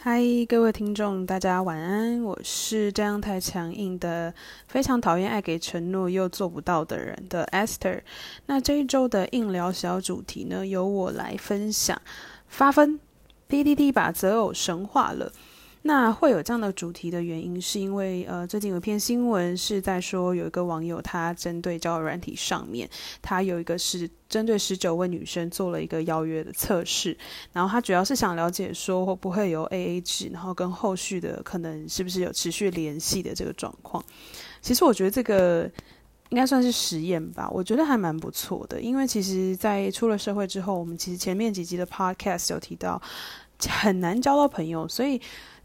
[0.00, 2.22] 嗨，各位听众，大家晚安。
[2.22, 4.32] 我是这样太强硬的，
[4.68, 8.02] 非常讨厌爱给承诺又做不到的人的 Esther。
[8.46, 12.00] 那这一周的硬聊小主题呢，由我来分享。
[12.46, 13.00] 发分
[13.48, 15.32] ，PDD 把择偶神化了。
[15.82, 22.88] 那会有这样的主题的原因，是因为呃，最近有一篇新闻是在说，有一个网友他针对交友软体上面，
[23.22, 27.16] 他有一个是针对十九位女生做了一个邀约的测试，
[27.52, 34.04] 然后他主要是想了解说会不会有 AA 制，然后跟后续的可能是不是有持续联系的这个状况。
[34.60, 35.70] 其实我觉得这个
[36.30, 43.00] 应该算是实验吧，我觉得还蛮不错的，因为其实，在出了社会之后，我们其实前面几集的 Podcast 有提到
[43.68, 45.18] 很难交到朋友，所以。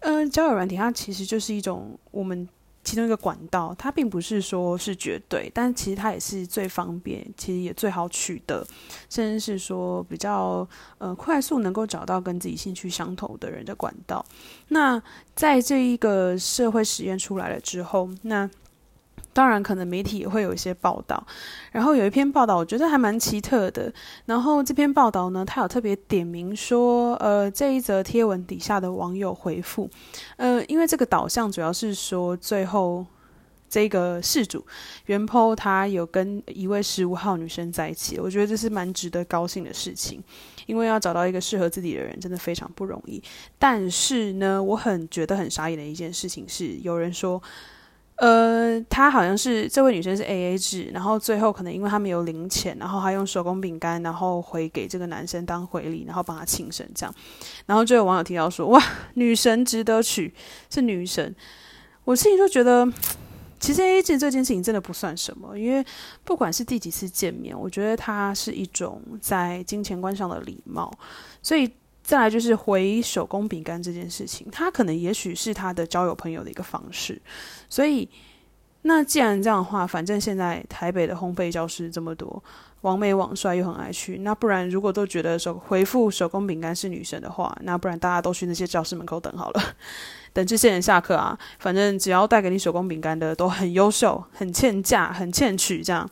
[0.00, 2.48] 嗯，交友软体它其实就是一种我们
[2.82, 8.66] 其中一个管道，它并不是说是绝对，但其实它也是最方便，其实也最好取得，
[9.08, 10.66] 甚至是说比较
[10.98, 14.24] 呃快速能够找到跟自己兴趣相投的人的管道。
[14.68, 15.02] 那
[15.34, 18.48] 在这一个社会实验出来了之后，那。
[19.32, 21.24] 当然，可能媒体也会有一些报道，
[21.70, 23.92] 然后有一篇报道，我觉得还蛮奇特的。
[24.26, 29.88] 然后这篇报道呢，他有特别点名说，呃，这一则贴文底下的网友回复，
[30.36, 33.06] 呃，因为这个导向主要是说，最后
[33.68, 34.66] 这个事主
[35.06, 40.20] 袁坡他有跟一位十五号女生在一起，我觉得这是蛮值得高兴的事情，
[40.66, 43.22] 因为要找到一个适合自己的人，真的非常不容易。
[43.60, 47.40] 但是呢，我很觉得很傻眼的一件事情是，有人说。
[48.20, 57.14] 呃，她好像是这位女生是 A A 制，然后最后可能因为他没有零钱，然后他用手工饼干，然后回给这个男生当回礼，然后帮他庆生这样。
[57.64, 58.82] 然后就有网友提到说：“哇，
[59.14, 60.34] 女神值得娶，
[60.68, 61.34] 是女神。”
[62.04, 62.86] 我自己就觉得，
[63.58, 65.82] 其实 A A 制这件事情真的不算什么，因为
[66.22, 70.92] 不管是第几次见面，我觉得它是一种在金钱观上的礼貌，
[71.42, 71.72] 所以。
[72.10, 77.22] 再来就是回手工饼干这件事情，他可能也许是他的交友朋友的一个方式，
[77.68, 78.08] 所以
[78.82, 82.42] 那既然这样的话，反正现在台北的烘焙教室这么多，
[82.80, 89.62] 王美网帅又很爱去，那不然如果都觉得手回复手工饼干是女神的话，那不然大家都去那些教室门口等好了，
[90.34, 96.10] 等这些人下课啊，反正只要带给你手工饼干的都很优秀，很欠价，很欠取这样，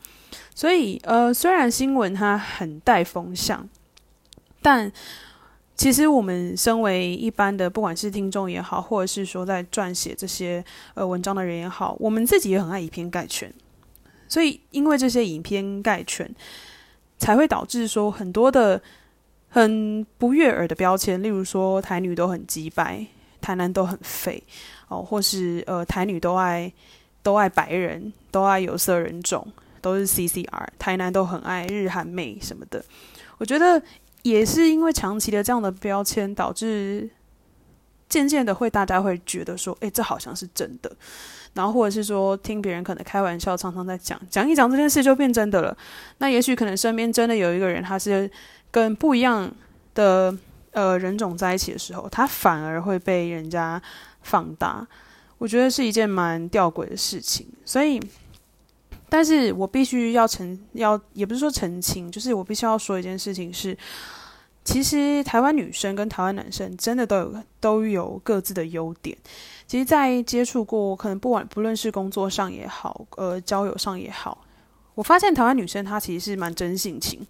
[0.54, 3.68] 所以呃，虽然新闻它很带风向，
[4.62, 4.92] 但。
[5.78, 10.62] 其实我们身为一般的，不管是听众也好，或者是说在撰写这些
[10.94, 13.50] 呃文章的人也好，我们自己也很爱以偏概全。
[14.26, 16.28] 所以因为这些以偏概全，
[17.16, 18.82] 才会导致说很多的
[19.48, 23.06] 很不悦耳的标签，例如说台女都很鸡白，
[23.40, 24.42] 台南都很废
[24.88, 26.72] 哦，或是呃台女都爱
[27.22, 29.46] 都爱白人，都爱有色人种，
[29.80, 32.84] 都是 CCR，台南都很爱日韩妹什么的。
[33.38, 33.80] 我觉得。
[34.22, 37.08] 也是因为长期的这样的标签，导致
[38.08, 40.90] 渐渐的会大家会觉得说，哎，这好像是真的。
[41.54, 45.76] 然后或者是说，听别人可能开玩笑，常常在讲讲一讲这件事就变真的了。
[46.18, 48.30] 那也许可能身边真的有一个人，他是
[48.70, 49.50] 跟不一样
[49.94, 50.36] 的
[50.72, 53.80] 呃人种在一起的时候，他反而会被人家
[54.22, 54.86] 放大。
[55.38, 58.00] 我觉得是一件蛮吊诡的事情，所以。
[59.08, 63.76] 但是我必须要澄要也不是说澄清，就是我必须要说一件事情是，
[64.64, 69.16] 其实台湾女生跟台湾男生真的都有都有各自的优点。
[69.66, 74.44] 其实，在接触过可能不管不论是工作上也好，呃，交友上也好，
[74.94, 77.26] 我发现台湾女生她其实是蛮真性情。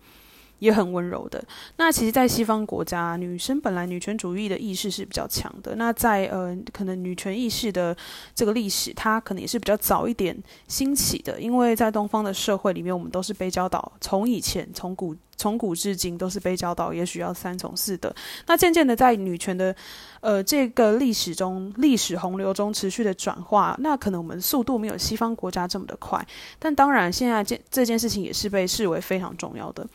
[0.58, 1.42] 也很温柔的。
[1.76, 5.76] 那其实，在西方国家，女生本来女权主义的意识是比较强的。
[5.76, 7.96] 那在呃，可能女权意识的
[8.34, 10.36] 这个历史，它可能也是比较早一点
[10.66, 11.40] 兴起的。
[11.40, 18.12] 因为在东方的社会里面，我们都是被教导，从以前从古从古至今都是被教导，也许要三从四德。
[18.46, 19.74] 那渐渐的，在女权的
[20.20, 26.26] 呃这个历史中，历史洪流中持续的转化，那可能我们速度没有西方国家这么的快。
[26.58, 29.86] 但当然，现在这这件事情也是被视为非常重要的。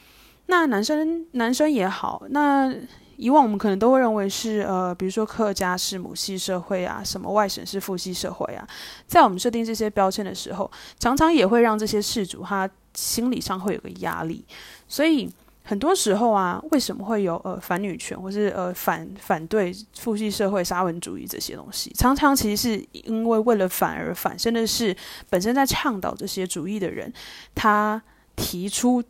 [0.47, 2.73] 那男生男生也好，那
[3.15, 8.67] 以往我们可能都会认为是呃，比如说客家是母系社会啊，什么外省是父系社会啊，
[9.07, 10.69] 在我们设定这些标签的时候，
[10.99, 14.43] 常常也会让这些事主他心理上会有个压力。
[14.87, 15.31] 所以
[15.63, 21.91] 很多时候啊，为什么会有呃反女权或是呃反反对父系社会沙文主义这些东西？
[21.93, 24.95] 常常其实是因为为了反而反，甚至是
[25.29, 27.11] 本身在倡导这些主义的人，
[27.55, 28.01] 他
[28.35, 29.01] 提出。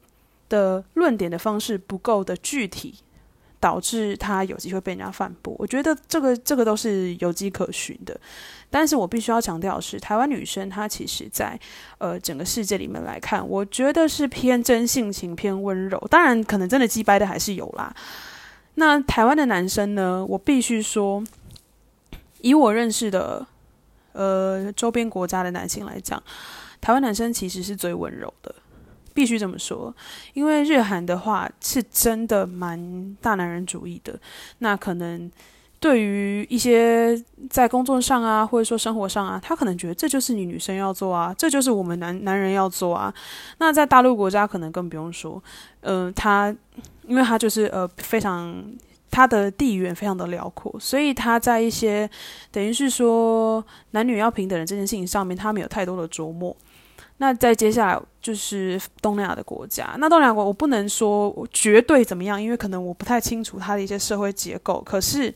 [0.53, 2.94] 的论点的方式不够的具体，
[3.59, 5.55] 导致他有机会被人家反驳。
[5.57, 8.15] 我觉得这个这个都是有迹可循的。
[8.69, 11.59] 但是我必须要强调的是，台湾女生她其实，在
[11.97, 15.97] 呃整个世界里面来看，我觉得是偏真性情、偏温柔。
[16.09, 17.95] 当然，可能真的击败的还是有啦。
[18.75, 20.25] 那台湾的男生呢？
[20.27, 21.23] 我必须说，
[22.41, 23.45] 以我认识的
[24.13, 26.21] 呃周边国家的男性来讲，
[26.81, 28.55] 台湾男生其实是最温柔的，
[29.13, 29.95] 必须这么说。
[30.33, 34.19] 因为日韩的话是真的蛮大男人主义的，
[34.60, 35.31] 那可能。
[35.80, 43.13] 对于一些在工作上啊，或者说生活上啊，他可能觉得这就是你女生要做啊，这就是我们男男人要做啊。
[43.57, 45.44] 那在大陆国家可能更不用说，
[45.81, 46.56] 嗯，他
[47.06, 48.63] 因为他就是呃非常
[49.12, 52.10] 他的地缘非常的辽阔，所以他在一些
[52.50, 53.62] 等于是说
[53.92, 56.56] 男女要平等的这件事情上面，他没有太多的琢磨。
[57.18, 65.33] 那在接下来就是东南亚的国家，那东南亚国我不能说绝对怎么样，因为可能我不太清楚它的一些社会结构，可是。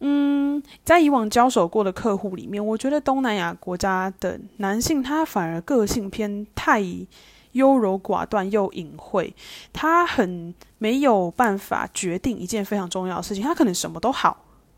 [0.00, 6.82] 嗯，在以往交手过的客户里面，我觉得东南亚国家的男性他反而个性偏太
[7.52, 9.32] 优柔寡断又隐晦，
[9.72, 14.36] 他很没有办法决定一件非常重要的事情，他可能什么都好，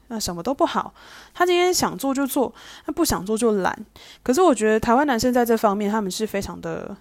[0.08, 0.92] 那什么都不好，
[1.32, 2.52] 他今天想做就做，
[2.84, 3.86] 他不想做就懒。
[4.22, 6.96] 可是我觉得台湾男生在这方面，他们是非常的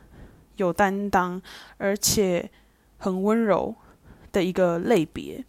[0.56, 1.42] 有担当，
[1.78, 2.50] 而且
[2.98, 3.74] 很温柔
[4.32, 5.44] 的一个类别。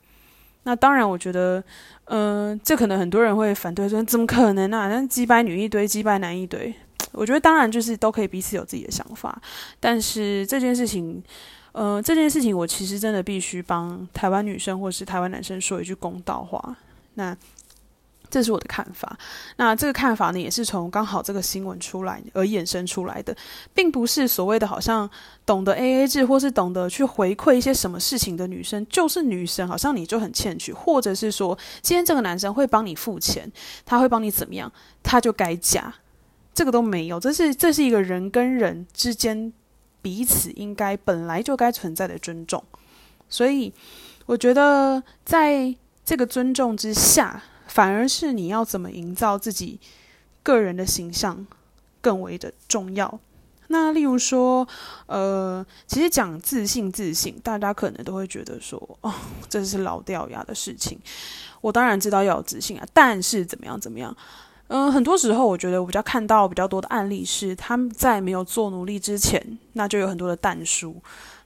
[0.64, 1.62] 那当然，我觉得。
[2.10, 4.88] 嗯，这可能很多人会反对说，怎么可能啊？
[4.88, 6.74] 那击败女一堆，击败男一堆。
[7.12, 9.38] 我觉得当然就是都可以彼此有自己的想法，
[9.78, 11.22] 但是这件事情，
[11.72, 16.74] 呃，这件事情我其实真的必须帮台湾女生或是台湾男生说一句公道话。
[17.18, 17.36] 那。
[18.30, 19.18] 这是我的看法。
[19.56, 23.34] 那这个看法呢，也是从刚好这个新闻出来而衍生出来的，
[23.72, 25.08] 并不是所谓的好像
[25.46, 33.50] 懂得 A A 制或是懂得去回馈一些什么事情的女生就是女生，好像你就很欠缺，或者是说今天这个男生会帮你付钱，
[33.86, 34.70] 他会帮你怎么样，
[35.02, 35.94] 他就该嫁，
[36.52, 37.18] 这个都没有。
[37.18, 39.50] 这是这是一个人跟人之间
[40.02, 42.62] 彼此应该本来就该存在的尊重。
[43.30, 43.72] 所以
[44.26, 45.74] 我觉得在
[46.08, 47.42] 这个尊重之下。
[47.70, 49.78] 反而是你要怎么营造自己
[50.42, 51.46] 个人的形象
[52.00, 53.20] 更为的重要。
[53.66, 54.66] 那例如说，
[55.04, 59.12] 呃，其实讲自信，自信，大家可能都会觉得说，哦，
[59.50, 60.98] 这是老掉牙的事情。
[61.60, 64.16] 我当然知道要有自信啊，但是怎么样，怎么样？
[64.68, 70.96] 嗯，很多时候我觉得我比较看到比较多的案例是，他们在没有做努力之前，那就有很多的淡书。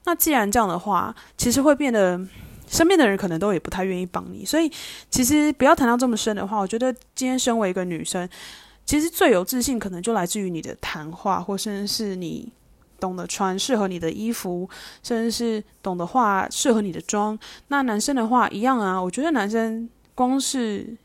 [0.05, 2.25] 那既然这样的话，其实会变得。
[2.73, 4.69] 身边的人可能都也不太愿意帮你，所以
[5.11, 6.59] 其实不要谈到这么深的话。
[6.59, 8.27] 我觉得今天身为一个女生，
[8.87, 12.51] 其实最有自信可能就来自于你的谈话，或甚至是你
[12.99, 14.67] 懂得穿适合你的衣服，
[15.03, 17.39] 甚至是懂得化适合你的妆。
[17.69, 20.97] 那男生的话一样啊，我觉得男生光是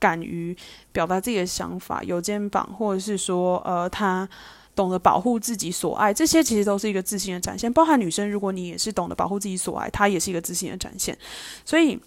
[0.00, 0.56] 敢于
[0.90, 4.28] 表达自己的想法，有肩膀，或者是说呃他。
[4.74, 7.72] 懂得保护自己所爱，这些其实都是一个自信的展现。
[7.72, 11.16] 包含女生，如果你也是懂得保护自己所爱，她也是一个自信的展现。
[11.64, 11.98] 所以。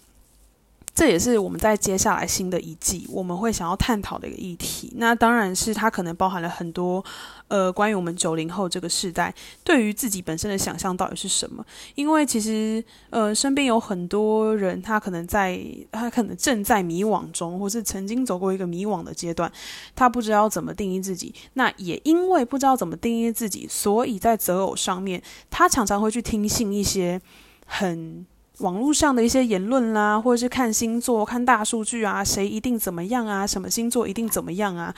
[0.96, 4.90] 这也是我们在接下来新的一季我们会想要探讨的一个议题。
[4.96, 7.04] 那当然是它可能包含了很多，
[7.48, 9.32] 呃，关于我们九零后这个时代
[9.62, 11.62] 对于自己本身的想象到底是什么？
[11.96, 15.62] 因为其实，呃，身边有很多人，他可能在，
[15.92, 19.52] 他可能正在迷惘中，或是曾经走过一个迷惘的阶段，
[19.94, 21.34] 他不知道怎么定义自己。
[21.52, 27.20] 那也因为不知道怎么定义自己，所以在择偶上面，他常常会去听信一些
[27.66, 28.24] 很。
[28.58, 33.46] 网络上的一些言论啦，或者是看星座、看大数据啊，谁一定怎么样啊？
[33.46, 34.94] 什么星座一定怎么样啊？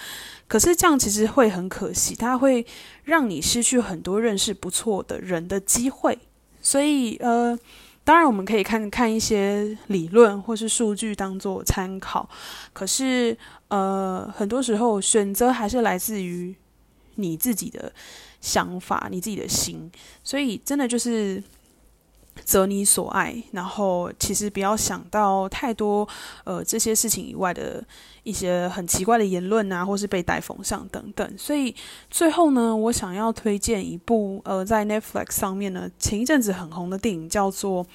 [0.47, 2.64] 可是这样其实会很可惜，它会
[3.02, 6.16] 让你失去很多认识不错的人的机会。
[6.62, 7.59] 所以，呃，
[8.04, 12.28] 当然我们可以看看一些理论或是数据当做参考，
[12.73, 16.54] 可是，呃，很多时候选择还是来自于
[17.16, 17.92] 你自己的
[18.40, 19.90] 想法、你自己的心。
[20.23, 21.42] 所以，真的就是。
[22.45, 26.09] 择你所爱，然后其实不要想到太多，
[26.45, 27.85] 呃，这些事情以外的
[28.23, 31.35] 一些很奇怪的言论啊，或是被带风向等等。
[31.37, 31.75] 所以
[32.11, 37.87] 最后呢，我想要推荐一部呃，在 Netflix 上面呢，前一阵子很红的电影，叫做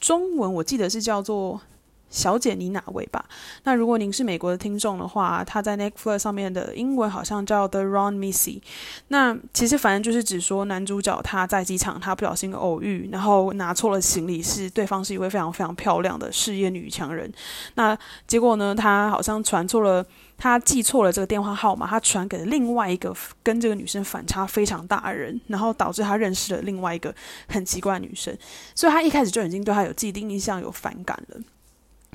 [0.00, 1.60] 中文我记得是叫做。
[2.10, 3.24] 小姐，你哪位吧？
[3.64, 8.60] 那如果您是美国的听众的话，他在 Netflix 上面的英文好像叫 The Wrong Missy。
[9.08, 17.30] 那其实反正就是指说男主角他在机场他不小心偶遇，然后拿错了行李，是对方是一位非常非常漂亮的事业女强人。
[17.74, 17.96] 那
[18.26, 20.04] 结果呢，他好像传错了，
[20.36, 27.14] 他记错了这个电话号码，他传给了另外一个跟这个女生反差非常大的人，然后导致他认识了另外一个
[27.48, 28.36] 很奇怪女生，
[28.74, 31.40] 所以他一开始就已经对他有既定印象有反感了。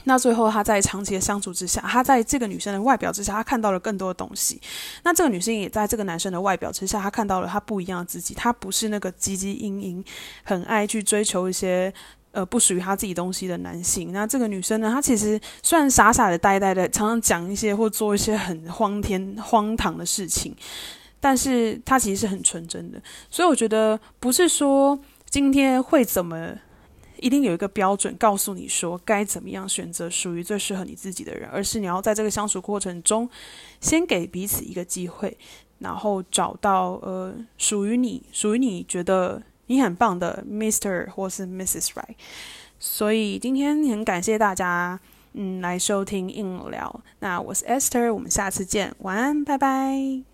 [0.05, 4.60] 那最后，他在长期的相处之下，他在这个女生的外表之下，他看到了更多的东西。
[5.03, 8.33] 那这个女生也在这个男生的外表之下，她看到了他不一样的自己。
[8.33, 10.05] 他不是那个汲汲营营、
[10.43, 11.93] 很爱去追求一些
[12.31, 14.12] 呃不属于他自己东西的男性。
[14.12, 20.53] 那这个女生呢，她其实虽然傻傻的、呆呆的，常常讲一些或做一些很荒天荒唐的事情，
[21.19, 23.01] 但是她其实是很纯真的。
[23.29, 26.55] 所以我觉得不是说今天会怎么。
[27.24, 33.30] 一定有一个标准告诉你说该怎么样选择属于最适合你自己的人，而是你要在这个相处过程中，
[33.80, 35.38] 先给彼此一个机会，
[35.80, 41.92] 然后找到呃属于你、属于你觉得你很棒的 Mister 或是 Mrs.
[41.92, 42.15] Right。
[42.77, 45.00] 所以今天很感谢大家
[45.32, 50.33] 嗯来收听硬聊，那我是 Esther，我们下次见，晚安，拜拜。